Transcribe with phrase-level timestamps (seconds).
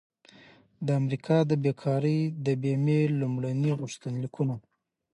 [0.85, 4.55] د امریکا د بیکارۍ د بیمې لومړني غوښتنلیکونه